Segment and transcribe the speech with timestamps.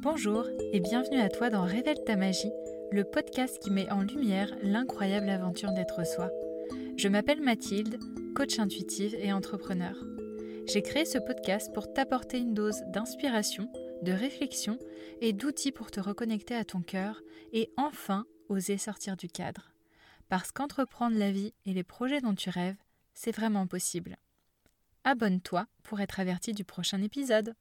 [0.00, 2.52] Bonjour et bienvenue à toi dans Révèle ta magie,
[2.92, 6.30] le podcast qui met en lumière l'incroyable aventure d'être soi.
[6.96, 7.98] Je m'appelle Mathilde,
[8.36, 9.96] coach intuitive et entrepreneur.
[10.68, 13.68] J'ai créé ce podcast pour t'apporter une dose d'inspiration,
[14.02, 14.78] de réflexion
[15.20, 17.20] et d'outils pour te reconnecter à ton cœur
[17.52, 19.72] et enfin oser sortir du cadre.
[20.28, 22.78] Parce qu'entreprendre la vie et les projets dont tu rêves,
[23.14, 24.16] c'est vraiment possible.
[25.02, 27.54] Abonne-toi pour être averti du prochain épisode.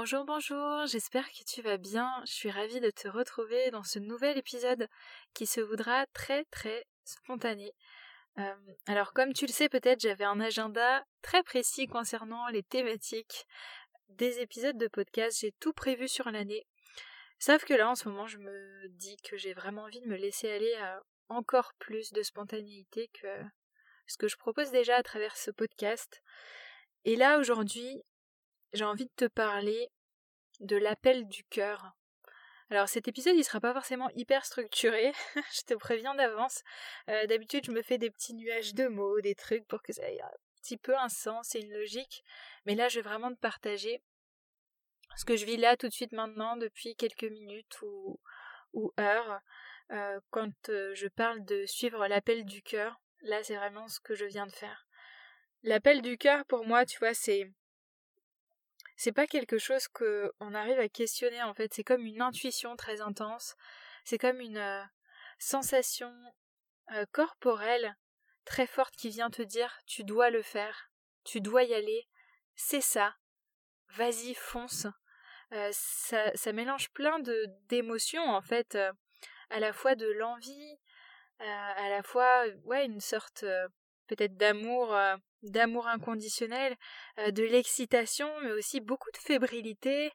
[0.00, 2.08] Bonjour, bonjour, j'espère que tu vas bien.
[2.24, 4.86] Je suis ravie de te retrouver dans ce nouvel épisode
[5.34, 7.74] qui se voudra très très spontané.
[8.38, 8.54] Euh,
[8.86, 13.44] alors comme tu le sais peut-être, j'avais un agenda très précis concernant les thématiques
[14.08, 15.40] des épisodes de podcast.
[15.40, 16.64] J'ai tout prévu sur l'année.
[17.40, 20.16] Sauf que là en ce moment je me dis que j'ai vraiment envie de me
[20.16, 23.42] laisser aller à encore plus de spontanéité que
[24.06, 26.22] ce que je propose déjà à travers ce podcast.
[27.04, 28.04] Et là aujourd'hui,
[28.72, 29.90] j'ai envie de te parler
[30.60, 31.92] de l'appel du cœur.
[32.70, 35.12] Alors cet épisode il sera pas forcément hyper structuré,
[35.54, 36.62] je te préviens d'avance.
[37.08, 40.08] Euh, d'habitude je me fais des petits nuages de mots, des trucs pour que ça
[40.10, 40.30] ait un
[40.62, 42.22] petit peu un sens et une logique.
[42.66, 44.02] Mais là je vais vraiment te partager
[45.16, 48.20] ce que je vis là tout de suite maintenant depuis quelques minutes ou,
[48.74, 49.40] ou heures.
[49.90, 54.14] Euh, quand euh, je parle de suivre l'appel du cœur, là c'est vraiment ce que
[54.14, 54.86] je viens de faire.
[55.62, 57.50] L'appel du cœur pour moi, tu vois, c'est
[58.98, 62.76] c'est pas quelque chose que on arrive à questionner en fait, c'est comme une intuition
[62.76, 63.54] très intense,
[64.04, 64.82] c'est comme une euh,
[65.38, 66.12] sensation
[66.92, 67.96] euh, corporelle
[68.44, 70.90] très forte qui vient te dire tu dois le faire,
[71.24, 72.08] tu dois y aller,
[72.56, 73.16] c'est ça,
[73.90, 74.88] vas-y fonce.
[75.52, 78.76] Euh, ça, ça mélange plein de d'émotions en fait,
[79.50, 80.76] à la fois de l'envie,
[81.38, 83.44] à la fois ouais une sorte
[84.08, 84.94] peut-être d'amour
[85.42, 86.76] d'amour inconditionnel,
[87.18, 90.12] euh, de l'excitation, mais aussi beaucoup de fébrilité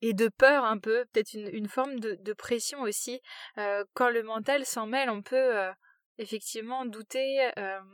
[0.00, 3.20] et de peur un peu, peut-être une, forme de, pression aussi.
[3.58, 5.72] Euh, quand le mental s'en mêle, on peut euh,
[6.18, 7.50] effectivement douter,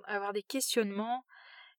[0.06, 1.24] avoir des questionnements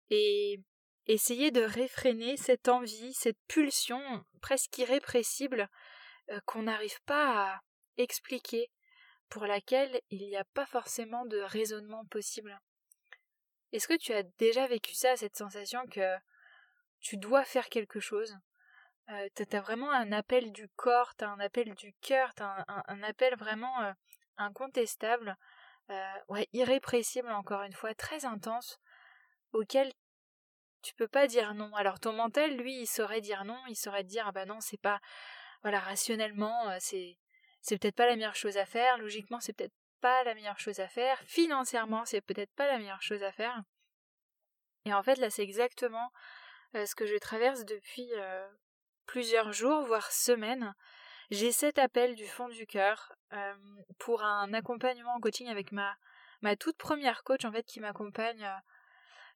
[0.09, 0.59] et
[1.07, 4.01] essayer de réfréner cette envie, cette pulsion
[4.41, 5.69] presque irrépressible
[6.45, 7.59] qu'on n'arrive pas à
[7.97, 8.69] expliquer,
[9.29, 12.59] pour laquelle il n'y a pas forcément de raisonnement possible.
[13.75, 16.16] Est-ce que tu as déjà vécu ça, cette sensation que
[17.02, 18.38] tu dois faire quelque chose?
[19.09, 23.35] Euh, T'as vraiment un appel du corps, t'as un appel du cœur, t'as un, appel
[23.35, 23.91] vraiment euh,
[24.38, 25.35] incontestable,
[25.90, 28.80] euh, ouais, irrépressible encore une fois, très intense,
[29.52, 29.91] auquel
[30.81, 31.75] tu peux pas dire non.
[31.75, 34.80] Alors ton mental, lui, il saurait dire non, il saurait dire ah bah non, c'est
[34.80, 35.02] pas
[35.64, 37.18] voilà, rationnellement, c'est
[37.59, 40.79] c'est peut-être pas la meilleure chose à faire, logiquement c'est peut-être pas la meilleure chose
[40.81, 43.63] à faire, financièrement c'est peut-être pas la meilleure chose à faire.
[44.85, 46.11] Et en fait là c'est exactement
[46.75, 48.47] euh, ce que je traverse depuis euh,
[49.07, 50.75] plusieurs jours, voire semaines.
[51.31, 53.55] J'ai cet appel du fond du cœur euh,
[53.97, 55.97] pour un accompagnement en coaching avec ma,
[56.59, 58.47] toute première coach en fait qui m'accompagne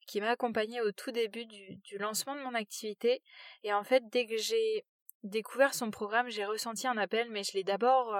[0.05, 3.23] qui m'a accompagnée au tout début du, du lancement de mon activité
[3.63, 4.85] et en fait dès que j'ai
[5.23, 8.15] découvert son programme j'ai ressenti un appel mais je l'ai d'abord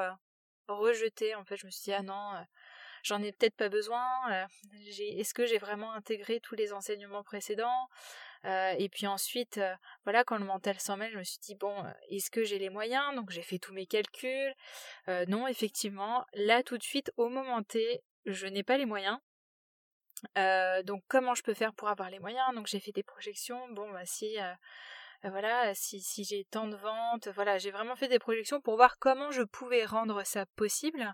[0.77, 1.35] rejeté.
[1.35, 2.41] En fait, je me suis dit, ah non, euh,
[3.03, 4.05] j'en ai peut-être pas besoin.
[4.31, 4.45] Euh,
[4.99, 7.89] est-ce que j'ai vraiment intégré tous les enseignements précédents
[8.45, 9.59] euh, Et puis ensuite,
[10.03, 12.69] voilà, quand le mental s'en mêle, je me suis dit, bon, est-ce que j'ai les
[12.69, 13.15] moyens?
[13.15, 14.53] Donc j'ai fait tous mes calculs.
[15.27, 19.17] non, effectivement, là tout de suite, au moment T, je n'ai pas les moyens.
[20.85, 22.53] donc comment je peux faire pour avoir les moyens?
[22.55, 23.67] Donc j'ai fait des projections.
[23.69, 24.37] Bon, bah si
[25.23, 28.97] voilà, si, si j'ai tant de ventes, voilà, j'ai vraiment fait des projections pour voir
[28.99, 31.13] comment je pouvais rendre ça possible,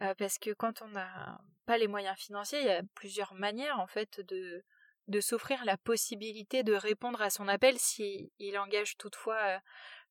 [0.00, 3.78] euh, parce que quand on n'a pas les moyens financiers, il y a plusieurs manières
[3.78, 4.64] en fait de
[5.08, 9.60] de s'offrir la possibilité de répondre à son appel si il engage toutefois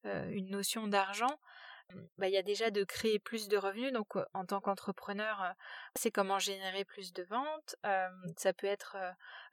[0.06, 1.40] euh, une notion d'argent.
[2.18, 3.94] Bah, il y a déjà de créer plus de revenus.
[3.94, 5.56] Donc, en tant qu'entrepreneur,
[5.96, 7.76] c'est comment générer plus de ventes.
[8.38, 8.98] ça peut être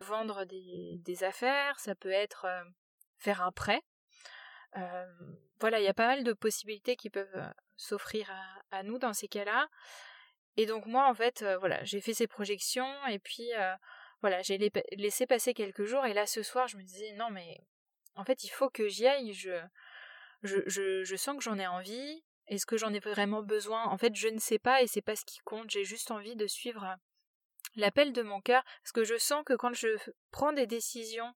[0.00, 2.46] vendre des, des, affaires, ça peut être
[3.18, 3.82] faire un prêt.
[5.60, 8.30] Voilà, il y a pas mal de possibilités qui peuvent s'offrir
[8.70, 9.68] à, nous dans ces cas-là.
[10.56, 13.50] Et donc moi, en fait, voilà, j'ai fait ces projections et puis
[14.20, 14.58] voilà, j'ai
[14.96, 17.60] laissé passer quelques jours et là ce soir, je me disais non mais
[18.18, 19.32] en fait, il faut que j'y aille.
[19.32, 19.52] Je,
[20.42, 22.24] je, je, sens que j'en ai envie.
[22.48, 23.84] Est-ce que j'en ai vraiment besoin?
[23.84, 25.70] En fait, je ne sais pas et c'est pas ce qui compte.
[25.70, 26.96] J'ai juste envie de suivre
[27.76, 29.96] l'appel de mon cœur parce que je sens que quand je
[30.32, 31.32] prends des décisions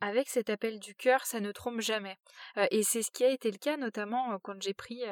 [0.00, 2.16] avec cet appel du cœur, ça ne trompe jamais.
[2.56, 5.04] Euh, et c'est ce qui a été le cas notamment euh, quand j'ai pris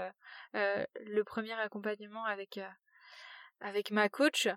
[0.55, 2.61] euh, le premier accompagnement avec,
[3.61, 4.49] avec ma coach.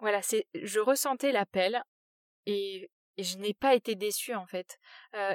[0.00, 1.82] voilà, c'est je ressentais l'appel
[2.46, 2.90] et,
[3.20, 4.78] je n'ai pas été déçue en fait.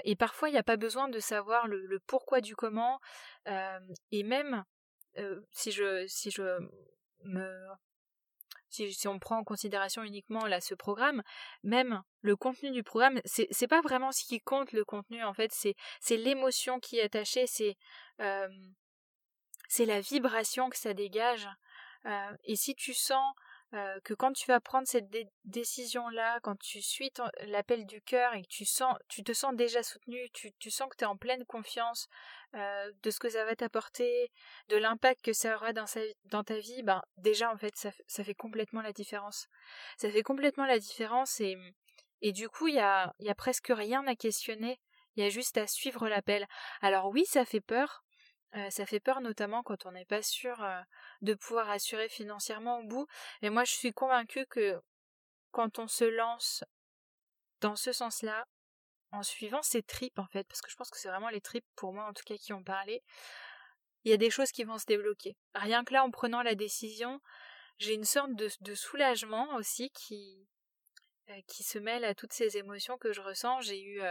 [0.06, 3.02] et parfois, il n'y a pas besoin de savoir le, pourquoi du comment.
[3.46, 4.64] et même
[5.52, 6.60] si je si je
[7.26, 7.68] me
[8.74, 11.24] si, on prend en considération uniquement là ce programme,
[11.64, 15.34] même le contenu du programme, c'est, c'est pas vraiment ce qui compte le contenu en
[15.34, 15.76] fait, c'est,
[16.18, 17.78] l'émotion qui est attachée, c'est,
[19.68, 21.48] c'est la vibration que ça dégage.
[22.44, 23.34] et si tu sens
[23.74, 25.10] euh, que quand tu vas prendre cette
[25.46, 27.12] décision-là, quand tu suis
[27.48, 30.96] l'appel du cœur et que tu sens, tu te sens déjà soutenu, tu, sens que
[30.96, 32.08] tu es en pleine confiance
[32.54, 34.32] euh, de ce que ça va t'apporter,
[34.70, 38.84] de l'impact que ça aura dans, ta vie, ben déjà en fait ça, fait complètement
[38.84, 39.48] la différence.
[39.98, 41.58] Ça fait complètement la différence et,
[42.22, 44.80] et du coup il y a, y a presque rien à questionner,
[45.16, 46.46] il y a juste à suivre l'appel.
[46.82, 48.04] Alors oui ça fait peur,
[48.56, 50.80] euh, ça fait peur notamment quand on n'est pas sûr euh,
[51.22, 53.08] de pouvoir assurer financièrement au bout.
[53.42, 54.80] Et moi, je suis convaincue que
[55.52, 56.64] quand on se lance
[57.62, 58.46] dans ce sens-là,
[59.12, 61.66] en suivant ses tripes en fait, parce que je pense que c'est vraiment les tripes
[61.76, 63.04] pour moi en tout cas qui ont parlé,
[64.04, 65.38] il y a des choses qui vont se débloquer.
[65.54, 67.22] Rien que là, en prenant la décision,
[67.78, 70.48] j'ai une sorte de, soulagement aussi qui,
[71.30, 73.62] euh, qui se mêle à toutes ces émotions que je ressens.
[73.62, 74.02] J'ai eu,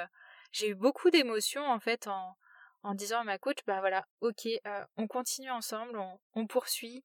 [0.52, 2.36] j'ai eu beaucoup d'émotions en fait en,
[2.82, 5.98] en disant à ma coach, bah voilà, ok, euh, on continue ensemble,
[6.34, 7.04] on, poursuit,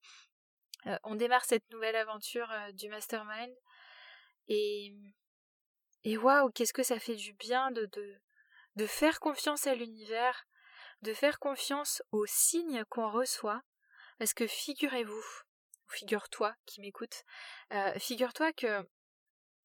[0.88, 3.54] euh, on démarre cette nouvelle aventure euh, du mastermind.
[4.48, 4.96] Et,
[6.04, 8.16] et waouh, qu'est-ce que ça fait du bien de, de,
[8.76, 10.46] de faire confiance à l'univers,
[11.04, 13.62] de faire confiance aux signes qu'on reçoit.
[14.18, 15.24] Parce que figurez-vous,
[15.90, 17.24] figure-toi qui m'écoute,
[18.00, 18.84] figure-toi que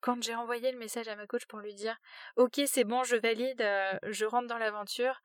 [0.00, 1.96] quand j'ai envoyé le message à ma coach pour lui dire
[2.36, 3.64] ok c'est bon je valide
[4.02, 5.22] je rentre dans l'aventure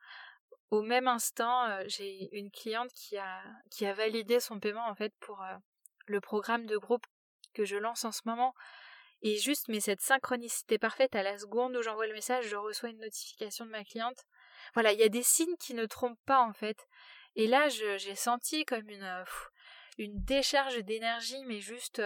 [0.70, 5.42] au même instant, euh, j'ai une cliente qui a, validé son paiement en fait pour
[5.42, 5.54] euh,
[6.06, 7.06] le programme de groupe
[7.54, 8.54] que je lance en ce moment.
[9.22, 12.90] Et juste, mais cette synchronicité parfaite, à la seconde où j'envoie le message, je reçois
[12.90, 14.24] une notification de ma cliente.
[14.74, 16.86] Voilà, il y a des signes qui ne trompent pas en fait.
[17.34, 19.24] Et là, j'ai senti comme une, euh,
[19.96, 22.02] une décharge d'énergie, mais juste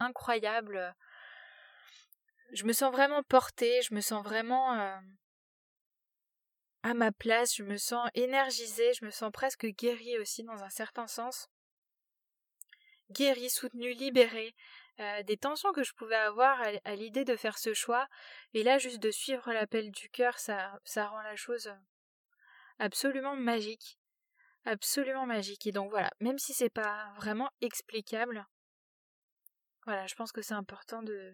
[0.00, 0.94] incroyable.
[2.52, 5.00] Je me sens vraiment portée, je me sens vraiment
[6.84, 10.68] à ma place, je me sens énergisée, je me sens presque guérie aussi dans un
[10.68, 11.48] certain sens.
[13.10, 14.54] Guérie, soutenue, libérée,
[15.00, 18.06] euh, des tensions que je pouvais avoir à, l'idée de faire ce choix,
[18.52, 21.72] et là juste de suivre l'appel du cœur, ça, ça rend la chose
[22.78, 23.98] absolument magique.
[24.66, 25.66] Absolument magique.
[25.66, 28.46] Et donc voilà, même si c'est pas vraiment explicable,
[29.86, 31.32] voilà, je pense que c'est important de,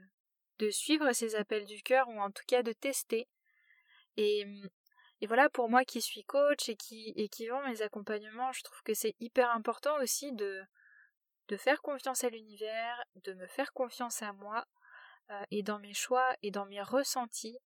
[0.61, 3.27] de suivre ces appels du cœur, ou en tout cas de tester.
[4.17, 4.47] Et
[5.21, 8.63] et voilà, pour moi qui suis coach et qui, et qui vend mes accompagnements, je
[8.63, 10.63] trouve que c'est hyper important aussi de,
[11.49, 14.65] de faire confiance à l'univers, de me faire confiance à moi,
[15.31, 17.59] euh, et dans mes choix et dans mes ressentis.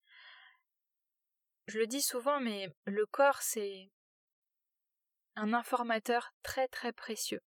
[1.67, 3.89] Je le dis souvent, mais le corps, c'est
[5.35, 7.41] un informateur très très précieux.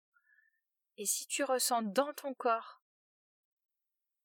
[0.98, 2.82] Et si tu ressens dans ton corps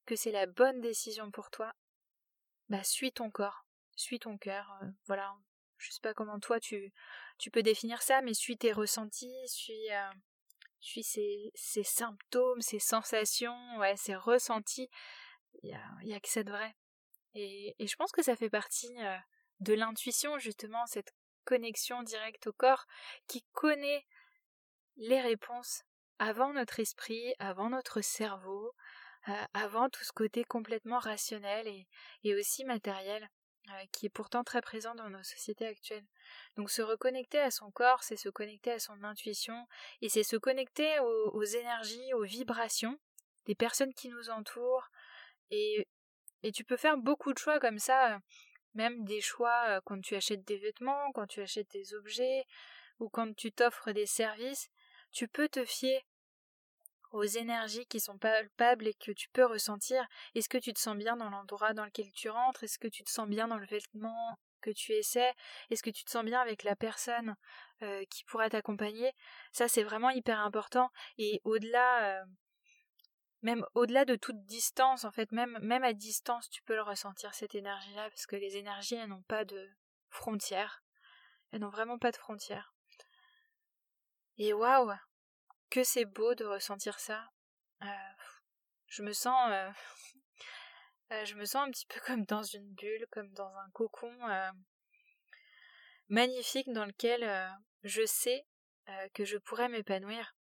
[0.07, 1.73] que c'est la bonne décision pour toi,
[2.69, 3.65] bah suis ton corps,
[3.97, 5.35] suis ton cœur, euh, voilà,
[5.81, 6.93] je sais pas comment toi tu,
[7.39, 10.11] tu peux définir ça, mais suis tes ressentis, suis, euh,
[10.81, 14.89] ces, ces, symptômes, ces sensations, ouais, ces ressentis.
[15.63, 15.75] Il y
[16.13, 16.75] a, a que ça de vrai.
[17.35, 19.17] Et, et, je pense que ça fait partie euh,
[19.61, 22.87] de l'intuition, justement, cette connexion directe au corps
[23.27, 24.07] qui connaît
[24.97, 25.83] les réponses
[26.19, 28.75] avant notre esprit, avant notre cerveau,
[29.29, 31.87] euh, avant tout ce côté complètement rationnel et,
[32.25, 33.29] et aussi matériel.
[33.73, 36.07] Euh, qui est pourtant très présent dans nos sociétés actuelles.
[36.57, 39.67] Donc se reconnecter à son corps, c'est se connecter à son intuition,
[40.01, 42.99] et c'est se connecter aux, énergies, aux vibrations
[43.47, 44.89] des personnes qui nous entourent,
[45.51, 45.87] et,
[46.43, 48.21] et tu peux faire beaucoup de choix comme ça,
[48.75, 52.45] même des choix euh, quand tu achètes des vêtements, quand tu achètes des objets,
[52.99, 54.71] ou quand tu t'offres des services,
[55.13, 56.05] tu peux te fier
[57.11, 60.07] aux énergies qui sont palpables et que tu peux ressentir.
[60.35, 62.65] Est-ce que tu te sens bien dans l'endroit dans lequel tu rentres?
[62.65, 65.33] Est-ce que tu te sens bien dans le vêtement que tu essaies?
[65.71, 67.35] Est-ce que tu te sens bien avec la personne
[67.83, 69.13] euh, qui pourra t'accompagner?
[69.53, 70.91] Ça, c'est vraiment hyper important.
[71.19, 72.25] Et au-delà, euh,
[73.43, 77.35] même au-delà de toute distance, en fait, même, même à distance, tu peux le ressentir,
[77.35, 79.69] cette énergie-là, parce que les énergies, elles n'ont pas de
[80.11, 80.83] frontières.
[81.51, 82.75] Elles n'ont vraiment pas de frontières.
[84.39, 84.93] Et waouh
[85.71, 87.31] que c'est beau de ressentir ça.
[87.83, 87.87] Euh,
[88.89, 89.71] je me sens, euh,
[91.13, 94.13] euh, je me sens un petit peu comme dans une bulle, comme dans un cocon
[96.09, 97.25] magnifique dans lequel
[97.85, 98.45] je sais
[99.15, 100.35] que je pourrais m'épanouir.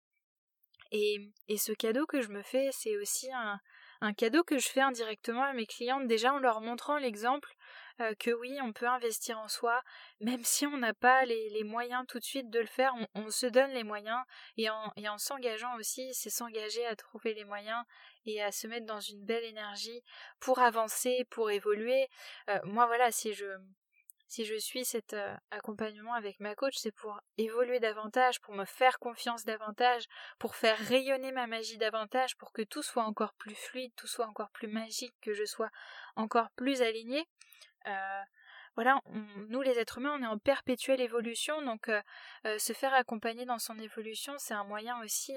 [0.91, 3.61] Et, et, ce cadeau que je me fais, c'est aussi un,
[4.01, 7.55] un cadeau que je fais indirectement à mes clientes, déjà en leur montrant l'exemple
[8.01, 9.83] euh, que oui, on peut investir en soi,
[10.21, 13.47] même si on n'a pas les, moyens tout de suite de le faire, on, se
[13.47, 14.23] donne les moyens,
[14.57, 17.85] et en, s'engageant aussi, c'est s'engager à trouver les moyens
[18.27, 20.03] et à se mettre dans une belle énergie
[20.41, 22.09] pour avancer, pour évoluer.
[22.49, 23.47] Euh, moi voilà, si je
[24.29, 28.67] si je suis cet euh, accompagnement avec ma coach, c'est pour évoluer davantage, pour me
[28.67, 30.05] faire confiance davantage,
[30.39, 34.27] pour faire rayonner ma magie davantage, pour que tout soit encore plus fluide, tout soit
[34.27, 35.71] encore plus magique, que je sois
[36.15, 37.27] encore plus alignée.
[37.89, 38.23] Euh,
[38.77, 39.01] voilà,
[39.49, 43.59] nous les êtres humains, on est en perpétuelle évolution, donc euh, se faire accompagner dans
[43.59, 45.35] son évolution, c'est un moyen aussi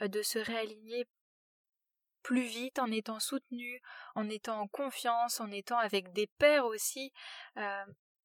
[0.00, 1.06] de se réaligner
[2.22, 3.82] plus vite en étant soutenu,
[4.14, 7.12] en étant en confiance, en étant avec des pairs aussi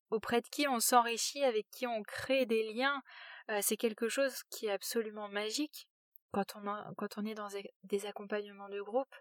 [0.09, 3.01] auprès de qui on s'enrichit, avec qui on crée des liens.
[3.49, 5.87] Euh, c'est quelque chose qui est absolument magique
[6.31, 7.49] quand on, quand on est dans
[7.83, 9.15] des accompagnements de groupe.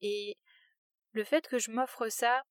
[0.00, 0.36] Et
[1.12, 2.42] le fait que je m'offre ça,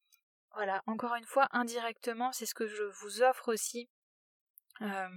[0.57, 3.91] voilà, encore une fois, indirectement, c'est ce que je vous offre aussi.
[4.81, 5.07] Euh,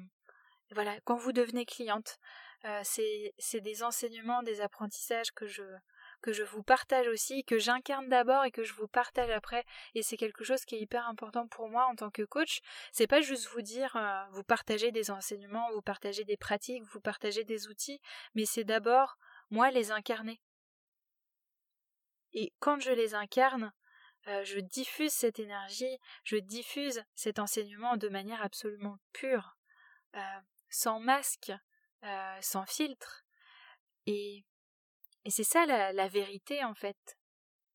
[0.73, 2.19] voilà, quand vous devenez cliente,
[2.67, 8.51] euh, c'est des enseignements, des apprentissages que je, vous partage aussi, que j'incarne d'abord et
[8.51, 9.65] que je vous partage après.
[9.95, 12.61] Et c'est quelque chose qui est hyper important pour moi en tant que coach.
[12.93, 17.01] C'est pas juste vous dire, euh, vous partager des enseignements, vous partager des pratiques, vous
[17.01, 18.03] partager des outils,
[18.35, 19.17] mais c'est d'abord
[19.49, 20.39] moi les incarner.
[22.35, 23.73] Et quand je les incarne,
[24.29, 29.57] euh, je diffuse cette énergie, je diffuse cet enseignement de manière absolument pure,
[30.17, 31.53] euh, sans masque,
[32.41, 33.25] sans filtre.
[34.07, 34.45] Et
[35.25, 37.19] et c'est ça la, vérité en fait.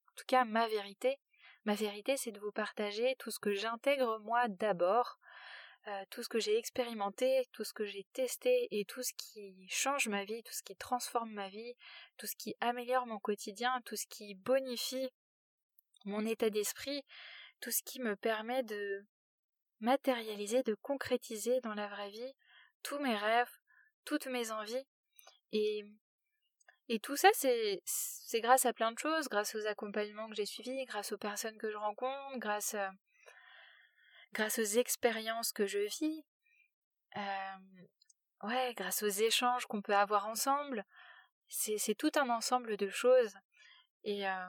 [0.09, 1.19] En tout cas, ma vérité.
[1.65, 5.17] Ma vérité, c'est de vous partager tout ce que j'intègre moi d'abord,
[5.87, 9.67] euh, tout ce que j'ai expérimenté, tout ce que j'ai testé et tout ce qui
[9.69, 11.75] change ma vie, tout ce qui transforme ma vie,
[12.17, 15.09] tout ce qui améliore mon quotidien, tout ce qui bonifie
[16.05, 17.03] mon état d'esprit,
[17.61, 19.05] tout ce qui me permet de
[19.79, 22.33] matérialiser, de concrétiser dans la vraie vie
[22.83, 23.51] tous mes rêves,
[24.05, 24.85] toutes mes envies.
[25.51, 25.85] Et
[26.87, 27.81] et tout ça, c'est,
[28.41, 31.71] grâce à plein de choses, grâce aux accompagnements que j'ai suivis, grâce aux personnes que
[31.71, 32.87] je rencontre, grâce, euh,
[34.33, 36.23] grâce aux expériences que je vis,
[37.17, 37.57] euh,
[38.43, 40.85] ouais, grâce aux échanges qu'on peut avoir ensemble.
[41.47, 43.35] C'est, tout un ensemble de choses.
[44.03, 44.45] Et euh,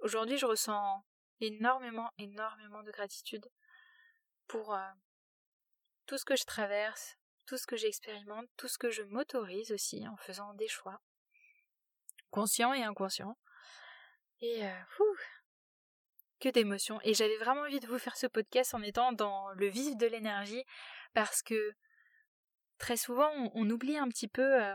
[0.00, 1.04] aujourd'hui, je ressens
[1.40, 3.50] énormément, énormément de gratitude
[4.46, 4.76] pour
[6.06, 7.16] tout ce que je traverse,
[7.46, 11.00] tout ce que j'expérimente, tout ce que je m'autorise aussi en faisant des choix
[12.30, 13.36] conscient et inconscient.
[14.40, 14.72] Et euh,
[16.40, 16.98] que d'émotions.
[17.02, 20.06] Et j'avais vraiment envie de vous faire ce podcast en étant dans le vif de
[20.06, 20.64] l'énergie
[21.12, 21.74] parce que
[22.78, 24.74] très souvent on, oublie un petit peu, euh,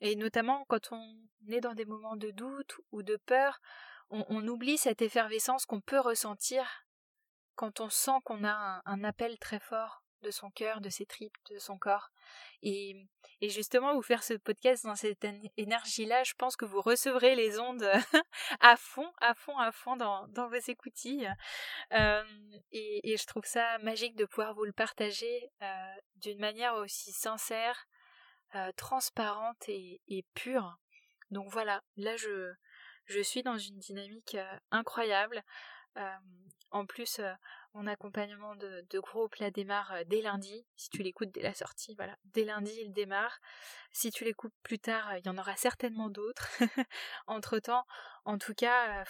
[0.00, 1.16] et notamment quand on
[1.48, 3.60] est dans des moments de doute ou de peur,
[4.10, 6.86] on, oublie cette effervescence qu'on peut ressentir
[7.54, 11.36] quand on sent qu'on a un appel très fort de son cœur, de ses tripes,
[11.50, 12.10] de son corps.
[12.62, 13.06] Et,
[13.42, 17.88] justement, vous faire ce podcast dans cette énergie-là, je pense que vous recevrez les ondes
[18.60, 21.30] à fond, à fond, à fond dans, vos écoutilles.
[21.92, 22.24] Euh,
[22.72, 27.12] et, et, je trouve ça magique de pouvoir vous le partager euh, d'une manière aussi
[27.12, 27.86] sincère,
[28.54, 30.78] euh, transparente et, et, pure.
[31.30, 32.52] Donc voilà, là je,
[33.06, 34.36] je suis dans une dynamique
[34.70, 35.42] incroyable.
[36.70, 37.20] en plus,
[37.76, 40.66] mon accompagnement de, groupe là démarre euh, dès lundi.
[40.76, 43.38] Si tu l'écoutes dès la sortie, voilà, dès lundi il démarre.
[43.92, 46.48] Si tu l'écoutes plus tard, euh, il y en aura certainement d'autres.
[47.26, 47.84] Entre temps,
[48.24, 49.04] en tout cas, euh,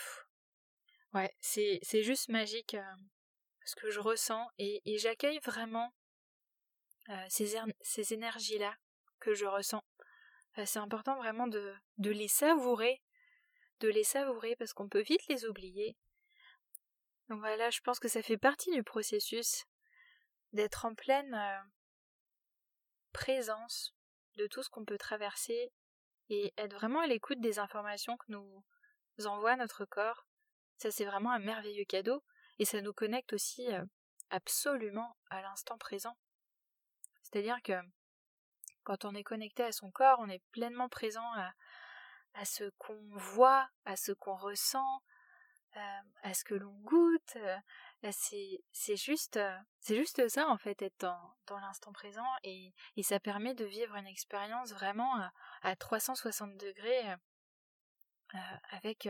[1.14, 2.76] ouais, c'est, juste magique
[3.64, 5.92] ce que je ressens et, j'accueille vraiment
[7.28, 8.74] ces, ces énergies-là
[9.20, 9.84] que je ressens.
[10.64, 13.00] c'est important vraiment de, de les savourer,
[13.80, 15.96] de les savourer parce qu'on peut vite les oublier
[17.28, 19.64] donc voilà, je pense que ça fait partie du processus
[20.52, 21.58] d'être en pleine euh,
[23.12, 23.94] présence
[24.36, 25.72] de tout ce qu'on peut traverser
[26.28, 28.64] et être vraiment à l'écoute des informations que nous
[29.24, 30.26] envoie notre corps.
[30.76, 32.22] Ça c'est vraiment un merveilleux cadeau
[32.58, 33.84] et ça nous connecte aussi euh,
[34.30, 36.16] absolument à l'instant présent.
[37.22, 37.72] C'est-à-dire que
[38.84, 41.52] quand on est connecté à son corps, on est pleinement présent à,
[42.36, 45.02] à ce qu'on voit, à ce qu'on ressent,
[45.76, 47.36] euh, à ce que l'on goûte.
[47.36, 47.58] Euh,
[48.12, 53.18] c'est juste, euh, c'est juste ça en fait, être dans, l'instant présent et, et, ça
[53.20, 55.10] permet de vivre une expérience vraiment
[55.62, 57.02] à, 360 degrés
[58.70, 59.08] avec,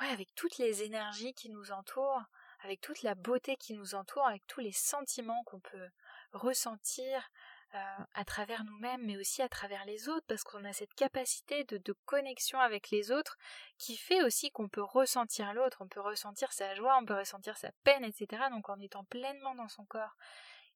[0.00, 2.22] ouais, avec toutes les énergies qui nous entourent,
[2.60, 5.88] avec toute la beauté qui nous entoure, avec tous les sentiments qu'on peut
[6.32, 7.30] ressentir,
[7.72, 11.92] à travers nous-mêmes, mais aussi à travers les autres, parce qu'on a cette capacité de,
[12.04, 13.38] connexion avec les autres
[13.78, 17.56] qui fait aussi qu'on peut ressentir l'autre, on peut ressentir sa joie, on peut ressentir
[17.56, 18.44] sa peine, etc.
[18.50, 20.16] Donc en étant pleinement dans son corps.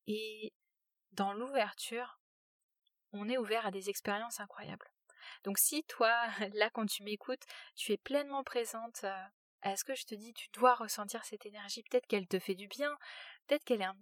[0.07, 0.53] Et
[1.13, 2.21] dans l'ouverture,
[3.13, 4.91] on est ouvert à des expériences incroyables.
[5.45, 6.15] Donc si toi,
[6.55, 9.05] là quand tu m'écoutes, tu es pleinement présente
[9.63, 12.55] à ce que je te dis, tu dois ressentir cette énergie, peut-être qu'elle te fait
[12.55, 12.97] du bien,
[13.47, 13.93] peut-être qu'elle est,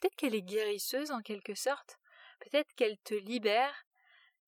[0.00, 1.98] peut-être qu'elle est guérisseuse en quelque sorte,
[2.42, 3.84] peut-être qu'elle te libère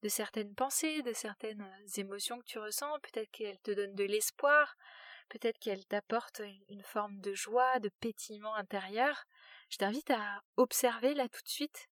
[0.03, 4.77] de certaines pensées, de certaines émotions que tu ressens, peut-être qu'elle te donne de l'espoir,
[5.29, 9.25] peut-être qu'elle t'apporte une forme de joie, de pétillement intérieur.
[9.71, 11.89] Je t'invite à observer là tout de suite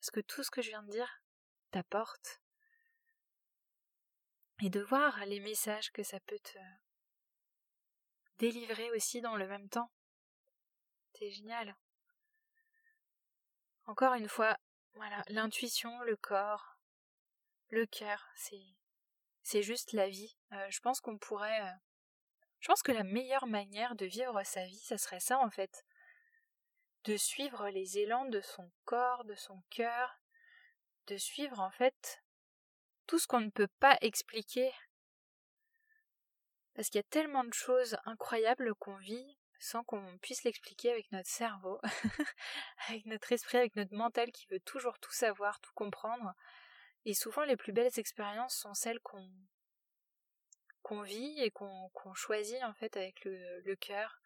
[0.00, 1.22] ce que tout ce que je viens de dire
[1.70, 2.40] t'apporte
[4.62, 6.58] et de voir les messages que ça peut te
[8.38, 9.90] délivrer aussi dans le même temps.
[11.14, 11.74] C'est génial.
[13.86, 14.56] Encore une fois,
[14.94, 16.78] voilà, l'intuition, le corps,
[17.68, 18.28] le cœur,
[19.42, 20.36] c'est juste la vie.
[20.52, 21.72] Euh, je pense qu'on pourrait euh,
[22.60, 25.84] je pense que la meilleure manière de vivre sa vie, ça serait ça en fait.
[27.04, 30.20] De suivre les élans de son corps, de son cœur,
[31.06, 32.22] de suivre en fait
[33.06, 34.70] tout ce qu'on ne peut pas expliquer.
[36.74, 41.12] Parce qu'il y a tellement de choses incroyables qu'on vit sans qu'on puisse l'expliquer avec
[41.12, 41.78] notre cerveau,
[42.88, 46.34] avec notre esprit, avec notre mental qui veut toujours tout savoir, tout comprendre.
[47.04, 49.30] Et souvent les plus belles expériences sont celles qu'on
[50.82, 54.18] qu'on vit et qu'on choisit en fait avec le, cœur,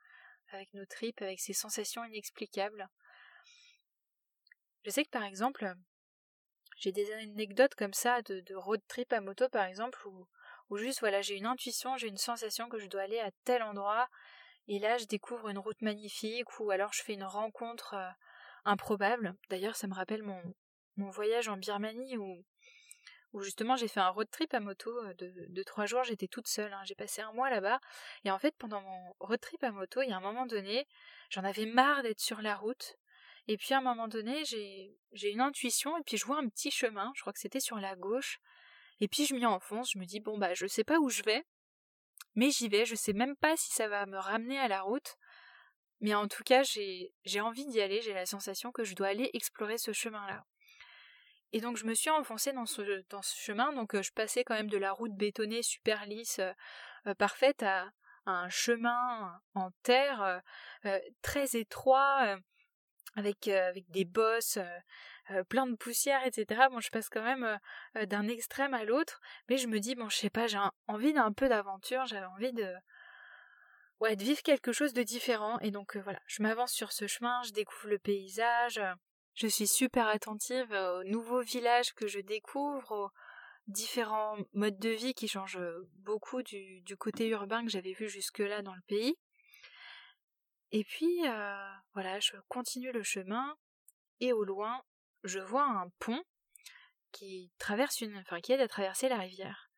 [0.52, 2.88] avec nos tripes, avec ces sensations inexplicables.
[4.84, 5.74] Je sais que par exemple,
[6.78, 10.28] j'ai des anecdotes comme ça de, de, road trip à moto par exemple où,
[10.70, 13.62] où juste voilà j'ai une intuition, j'ai une sensation que je dois aller à tel
[13.64, 14.08] endroit
[14.68, 18.08] et là je découvre une route magnifique ou alors je fais une rencontre euh,
[18.64, 19.34] improbable.
[19.50, 20.40] D'ailleurs ça me rappelle mon,
[21.10, 22.44] voyage en Birmanie où,
[23.32, 26.28] où justement j'ai fait un road trip à moto euh, de, de trois jours, j'étais
[26.28, 26.82] toute seule, hein.
[26.84, 27.80] j'ai passé un mois là-bas.
[28.24, 30.86] Et en fait pendant mon road trip à moto il y a un moment donné
[31.30, 32.96] j'en avais marre d'être sur la route.
[33.46, 36.70] Et puis à un moment donné, j'ai une intuition, et puis je vois un petit
[36.70, 38.40] chemin, je crois que c'était sur la gauche,
[39.00, 41.22] et puis je m'y enfonce, je me dis, bon bah je sais pas où je
[41.22, 41.44] vais,
[42.34, 45.16] mais j'y vais, je sais même pas si ça va me ramener à la route,
[46.00, 49.30] mais en tout cas j'ai, envie d'y aller, j'ai la sensation que je dois aller
[49.32, 50.44] explorer ce chemin-là.
[51.52, 54.44] Et donc je me suis enfoncée dans ce, dans ce chemin, donc euh, je passais
[54.44, 56.52] quand même de la route bétonnée super lisse, euh,
[57.06, 57.90] euh, parfaite, à,
[58.26, 60.40] un chemin en terre
[61.20, 62.38] très étroit,
[63.16, 64.78] avec, euh, avec des bosses, euh,
[65.30, 66.68] euh, plein de poussière, etc.
[66.70, 67.58] Bon, je passe quand même
[68.06, 71.32] d'un extrême à l'autre, mais je me dis, bon, je sais pas, j'ai envie d'un
[71.32, 72.74] peu d'aventure, j'avais envie de,
[74.00, 77.42] ouais, de vivre quelque chose de différent, et donc voilà, je m'avance sur ce chemin,
[77.44, 78.80] je découvre le paysage,
[79.34, 83.10] je suis super attentive aux nouveaux villages que je découvre, aux
[83.66, 85.58] différents modes de vie qui changent
[86.00, 89.16] beaucoup du, du côté urbain que j'avais vu jusque-là dans le pays.
[90.72, 93.56] Et puis, euh, voilà, je continue le chemin
[94.20, 94.82] et au loin,
[95.22, 96.22] je vois un pont
[97.12, 99.70] qui traverse une, enfin, qui aide à traverser la rivière.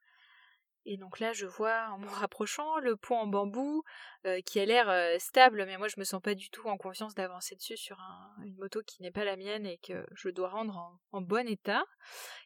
[0.88, 3.82] Et donc là, je vois en me rapprochant le pont en bambou
[4.24, 6.76] euh, qui a l'air euh, stable, mais moi je me sens pas du tout en
[6.76, 7.98] confiance d'avancer dessus sur
[8.44, 11.48] une moto qui n'est pas la mienne et que je dois rendre en, en bon
[11.48, 11.84] état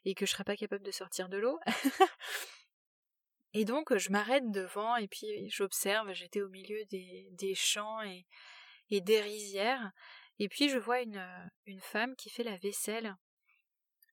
[0.05, 1.61] et que je serais pas capable de sortir de l'eau.
[3.53, 9.21] Et donc je m'arrête devant et puis j'observe, j'étais au milieu des, champs et, des
[9.21, 9.91] rizières,
[10.39, 11.23] et puis je vois une,
[11.81, 13.17] femme qui fait la vaisselle,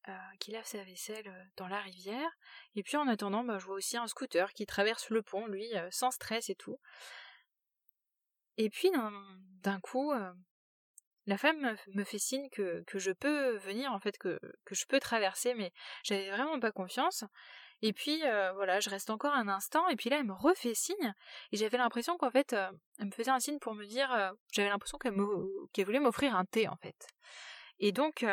[0.08, 2.32] euh, qui lave sa vaisselle euh, dans la rivière,
[2.76, 5.76] et puis en attendant, bah, je vois aussi un scooter qui traverse le pont, lui,
[5.76, 6.80] euh, sans stress et tout.
[8.58, 8.90] Et puis
[9.62, 10.12] d'un coup,
[11.28, 14.88] la femme me fait signe que, que je peux venir, en fait, que, que je
[14.88, 15.72] peux traverser, mais
[16.04, 17.24] j'avais vraiment pas confiance.
[17.82, 20.74] Et puis euh, voilà, je reste encore un instant, et puis là elle me refait
[20.74, 21.14] signe,
[21.52, 24.32] et j'avais l'impression qu'en fait, euh, elle me faisait un signe pour me dire, euh,
[24.52, 27.08] j'avais l'impression qu'elle voulait m'offrir un thé en fait.
[27.80, 28.26] Et donc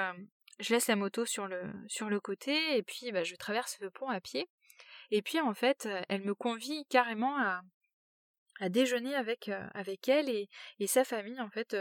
[0.60, 3.90] je laisse la moto sur le sur le côté, et puis bah, je traverse le
[3.90, 4.48] pont à pied.
[5.10, 7.60] Et puis en fait, elle me convie carrément à,
[8.60, 11.76] à déjeuner avec avec elle et, et sa famille en fait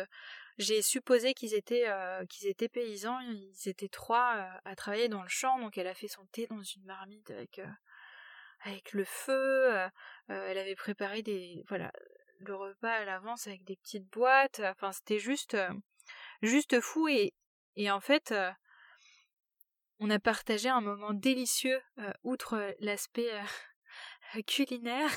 [0.58, 5.24] j'ai supposé qu'ils étaient, euh, qu'ils étaient paysans, ils étaient trois euh, à travailler dans
[5.24, 7.66] le champ, donc elle a fait son thé dans une marmite avec, euh,
[8.94, 9.90] le feu,
[10.30, 11.92] elle avait préparé des, voilà,
[12.40, 15.58] le repas à l'avance avec des petites boîtes, enfin c'était juste,
[16.42, 17.10] juste fou.
[17.10, 17.34] Et,
[17.76, 18.34] et en fait,
[20.00, 21.82] on a partagé un moment délicieux,
[22.24, 23.38] outre l'aspect
[24.48, 25.12] culinaire,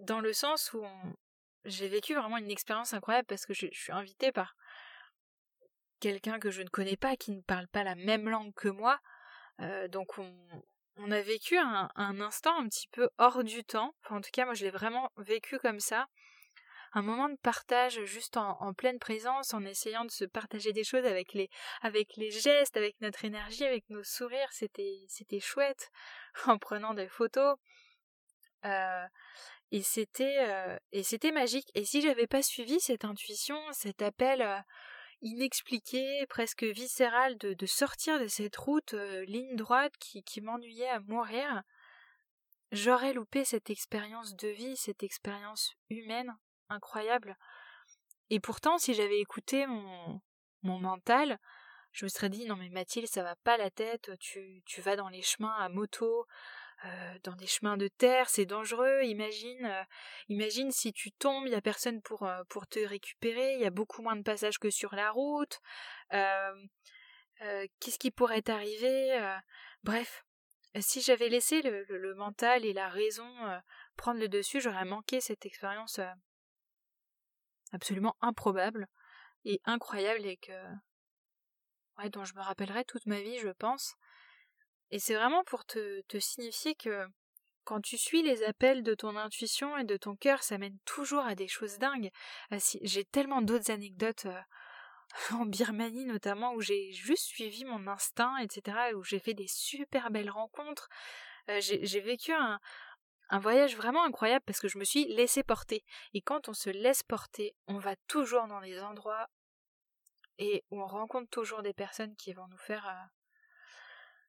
[0.00, 1.16] dans le sens où on,
[1.64, 4.56] j'ai vécu vraiment une expérience incroyable parce que je, suis invitée par
[6.00, 9.00] quelqu'un que je ne connais pas, qui ne parle pas la même langue que moi.
[9.88, 13.94] donc on, a vécu un, instant un petit peu hors du temps.
[14.10, 16.08] en tout cas, moi, je l'ai vraiment vécu comme ça.
[16.92, 21.04] Un moment de partage juste en, pleine présence, en essayant de se partager des choses
[21.04, 21.50] avec les,
[21.82, 24.52] avec les gestes, avec notre énergie, avec nos sourires.
[24.52, 25.90] C'était, c'était chouette.
[26.46, 27.56] En prenant des photos.
[28.64, 29.06] Euh,
[29.70, 31.70] et c'était, euh, et c'était magique.
[31.74, 34.58] Et si j'avais pas suivi cette intuition, cet appel, euh,
[35.20, 41.00] inexpliqué, presque viscéral de, de sortir de cette route euh, ligne droite qui, m'ennuyait à
[41.00, 41.62] mourir,
[42.72, 46.34] j'aurais loupé cette expérience de vie, cette expérience humaine
[46.68, 47.36] incroyable.
[48.30, 50.20] Et pourtant, si j'avais écouté mon,
[50.62, 51.38] mon mental,
[51.92, 54.96] je me serais dit non mais Mathilde, ça va pas la tête, tu, tu vas
[54.96, 56.26] dans les chemins à moto,
[56.84, 59.02] euh, dans des chemins de terre, c'est dangereux.
[59.02, 59.82] Imagine, euh,
[60.28, 63.54] imagine si tu tombes, il y a personne pour euh, pour te récupérer.
[63.54, 65.60] Il y a beaucoup moins de passages que sur la route.
[67.80, 69.38] Qu'est-ce qui pourrait t'arriver
[69.82, 70.24] Bref,
[70.80, 73.28] si j'avais laissé le, le, mental et la raison
[73.96, 76.00] prendre le dessus, j'aurais manqué cette expérience
[77.72, 78.88] absolument improbable
[79.44, 80.52] et incroyable et que
[81.98, 83.94] ouais, dont je me rappellerai toute ma vie, je pense.
[84.90, 87.06] Et c'est vraiment pour te, te signifier que
[87.64, 91.24] quand tu suis les appels de ton intuition et de ton cœur, ça mène toujours
[91.24, 92.10] à des choses dingues.
[92.50, 94.40] Ah, j'ai tellement d'autres anecdotes euh,
[95.32, 100.10] en Birmanie notamment où j'ai juste suivi mon instinct, etc., où j'ai fait des super
[100.10, 100.88] belles rencontres.
[101.50, 102.58] Euh, j'ai vécu un,
[103.30, 105.84] un voyage vraiment incroyable parce que je me suis laissé porter.
[106.14, 109.28] Et quand on se laisse porter, on va toujours dans des endroits
[110.38, 113.17] et où on rencontre toujours des personnes qui vont nous faire euh,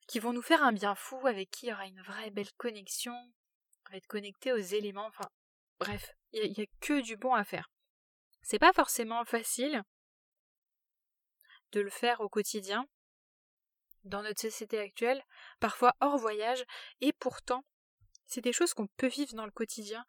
[0.09, 2.51] qui vont nous faire un bien fou, avec qui il y aura une vraie belle
[2.53, 5.29] connexion, on va être connecté aux éléments, enfin
[5.79, 7.69] bref, il n'y a, a, que du bon à faire.
[8.41, 9.83] C'est pas forcément facile
[11.73, 12.87] de le faire au quotidien,
[14.03, 15.23] dans notre société actuelle,
[15.59, 16.65] parfois hors voyage,
[17.01, 17.63] et pourtant,
[18.25, 20.03] c'est des choses qu'on peut vivre dans le quotidien.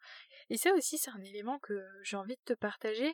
[0.49, 3.13] Et ça aussi, c'est un élément que j'ai envie de te partager.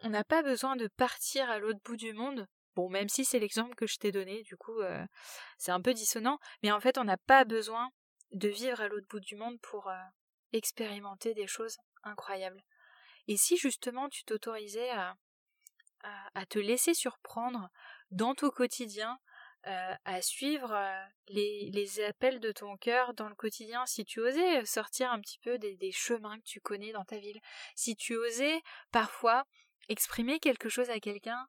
[0.00, 2.46] On n'a pas besoin de partir à l'autre bout du monde
[2.88, 5.04] Même si c'est l'exemple que je t'ai donné, du coup, euh,
[5.56, 7.90] c'est un peu dissonant, mais en fait, on n'a pas besoin
[8.30, 9.96] de vivre à l'autre bout du monde pour euh,
[10.52, 12.62] expérimenter des choses incroyables.
[13.26, 15.16] Et si justement tu t'autorisais à,
[16.48, 17.68] te laisser surprendre
[18.10, 19.18] dans ton quotidien,
[19.66, 20.72] euh, à suivre
[21.26, 25.58] les, appels de ton cœur dans le quotidien, si tu osais sortir un petit peu
[25.58, 27.40] des chemins que tu connais dans ta ville,
[27.74, 28.62] si tu osais
[28.92, 29.44] parfois
[29.88, 31.48] exprimer quelque chose à quelqu'un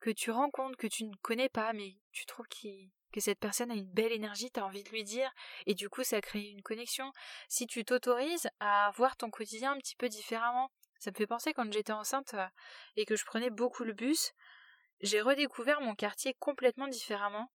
[0.00, 3.74] que tu rencontres, que tu ne connais pas, mais tu trouves que cette personne a
[3.74, 5.30] une belle énergie, tu as envie de lui dire,
[5.66, 7.12] et du coup ça crée une connexion.
[7.48, 11.52] Si tu t'autorises à voir ton quotidien un petit peu différemment, ça me fait penser
[11.52, 12.46] quand j'étais enceinte euh,
[12.96, 14.32] et que je prenais beaucoup le bus,
[15.00, 17.50] j'ai redécouvert mon quartier complètement différemment.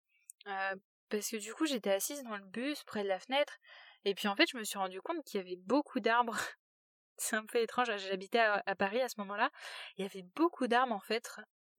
[0.47, 0.75] Euh,
[1.09, 3.57] parce que du coup j'étais assise dans le bus près de la fenêtre
[4.05, 6.37] et puis en fait je me suis rendu compte qu'il y avait beaucoup d'arbres
[7.17, 9.49] c'est un peu étrange j'habitais à, Paris à ce moment-là
[9.97, 11.29] il y avait beaucoup d'arbres en fait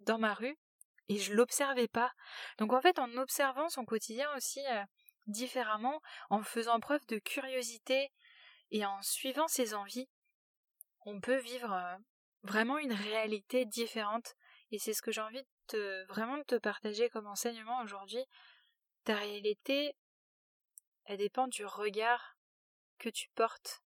[0.01, 0.59] dans ma rue
[1.09, 2.13] et je l'observais pas.
[2.59, 4.85] Donc en fait, en observant son quotidien aussi euh,
[5.27, 8.13] différemment, en faisant preuve de curiosité
[8.71, 10.09] et en suivant ses envies,
[11.05, 11.97] on peut vivre euh,
[12.43, 14.35] vraiment une réalité différente.
[14.71, 18.25] Et c'est ce que j'ai envie de vraiment de te partager comme enseignement aujourd'hui.
[19.05, 19.97] Ta réalité,
[21.07, 22.37] elle dépend du regard
[22.99, 23.83] que tu portes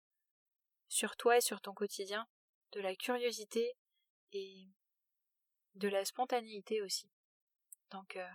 [0.88, 2.26] sur toi et sur ton quotidien,
[2.72, 3.76] de la curiosité
[4.32, 4.66] et
[5.74, 7.10] de la spontanéité aussi.
[7.90, 8.28] Donc, euh,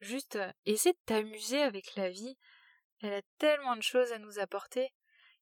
[0.00, 2.36] juste euh, essaie de t'amuser avec la vie.
[3.00, 4.92] Elle a tellement de choses à nous apporter.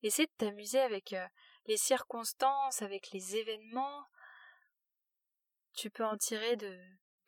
[0.03, 1.27] Essaie de t'amuser avec euh,
[1.66, 4.05] les circonstances, avec les événements.
[5.75, 6.79] Tu peux en tirer de,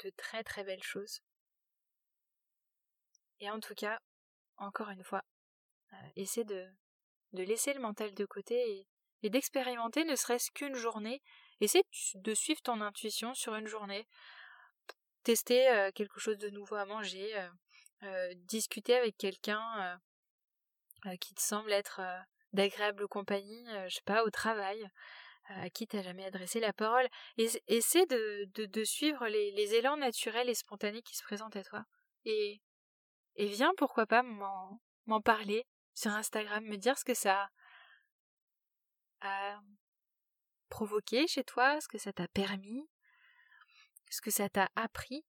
[0.05, 1.21] de très très belles choses.
[3.40, 3.99] Et en tout cas,
[4.57, 5.23] encore une fois,
[6.16, 6.66] essaie de,
[7.33, 8.87] de laisser le mental de côté
[9.23, 11.23] et d'expérimenter ne serait-ce qu'une journée
[11.61, 11.83] Essaie
[12.14, 14.07] de suivre ton intuition sur une journée.
[15.23, 17.37] Tester euh, quelque chose de nouveau à manger.
[17.37, 17.49] Euh,
[18.03, 19.99] euh, discuter avec quelqu'un
[21.21, 22.01] qui te semble être
[22.53, 24.87] d'agréable compagnie, je sais pas, au travail,
[25.47, 27.09] à qui t'as jamais adressé la parole.
[27.38, 31.85] essaie de, suivre les, élans naturels et spontanés qui se présentent à toi.
[32.27, 32.61] Et,
[33.37, 35.64] et viens, pourquoi pas, m'en parler
[35.95, 37.49] sur Instagram, me dire ce que ça
[40.68, 42.88] provoqué chez toi, ce que ça t'a permis,
[44.11, 45.24] ce que ça t'a appris,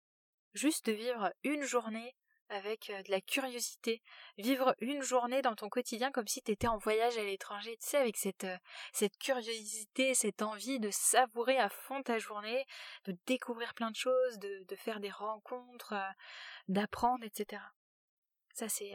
[0.54, 2.16] juste de vivre une journée
[2.50, 4.02] avec de la curiosité,
[4.38, 7.88] vivre une journée dans ton quotidien comme si tu étais en voyage à l'étranger, tu
[7.88, 8.48] sais, avec cette,
[8.94, 12.66] cette curiosité, cette envie de savourer à fond ta journée,
[13.06, 15.94] de découvrir plein de choses, de, de faire des rencontres,
[16.68, 17.62] d'apprendre, etc.
[18.54, 18.94] Ça, c'est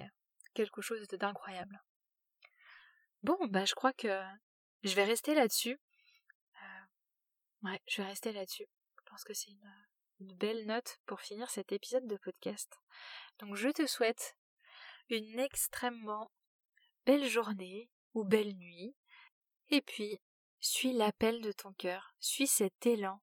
[0.55, 1.83] quelque chose d'incroyable.
[3.23, 4.21] Bon, bah je crois que
[4.83, 5.79] je vais rester là-dessus.
[7.63, 8.67] Ouais, je vais rester là-dessus.
[8.99, 9.75] Je pense que c'est une,
[10.21, 12.79] une belle note pour finir cet épisode de podcast.
[13.39, 14.37] Donc je te souhaite
[15.09, 16.31] une extrêmement
[17.05, 18.95] belle journée ou belle nuit.
[19.71, 20.21] Et puis,
[20.61, 23.21] suis l'appel de ton cœur, suis cet élan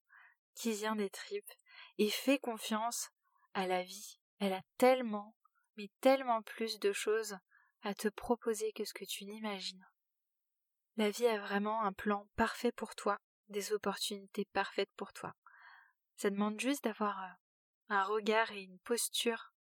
[0.56, 1.52] qui vient des tripes
[1.97, 3.10] et fais confiance
[3.54, 4.19] à la vie.
[4.39, 5.36] Elle a tellement,
[5.78, 7.38] mais tellement plus de choses
[7.82, 9.86] à te proposer que ce que tu n'imagines.
[10.97, 13.17] La vie a vraiment un plan parfait pour toi,
[13.50, 15.36] des opportunités parfaites pour toi.
[16.16, 17.28] Ça demande juste d'avoir euh,
[17.90, 19.54] un regard et une posture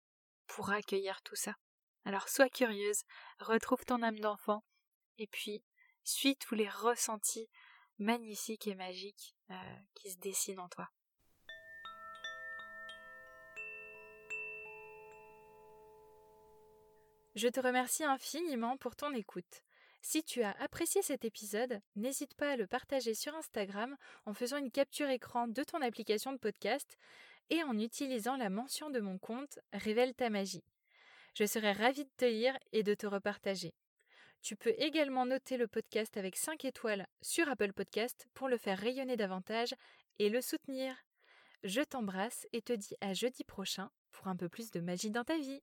[0.47, 1.55] pour accueillir tout ça.
[2.05, 3.03] Alors sois curieuse,
[3.39, 4.65] retrouve ton âme d'enfant,
[5.19, 5.63] et puis
[6.05, 7.49] suis tous les ressentis
[7.99, 10.89] magnifiques et magiques euh, qui se dessinent en toi.
[17.35, 19.63] Je te remercie infiniment pour ton écoute.
[20.01, 24.57] Si tu as apprécié cet épisode, n'hésite pas à le partager sur Instagram en faisant
[24.57, 26.97] une capture écran de ton application de podcast
[27.51, 30.65] et en utilisant la mention de mon compte Révèle ta magie.
[31.35, 33.75] Je serai ravie de te lire et de te repartager.
[34.43, 38.79] Tu peux également noter le podcast avec 5 étoiles sur Apple Podcast pour le faire
[38.79, 39.75] rayonner davantage
[40.19, 40.95] et le soutenir.
[41.65, 45.25] Je t'embrasse et te dis à jeudi prochain pour un peu plus de magie dans
[45.25, 45.61] ta vie.